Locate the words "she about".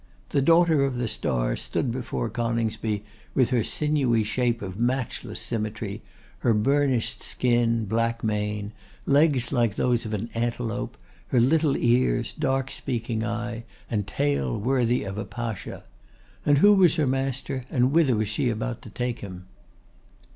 18.27-18.81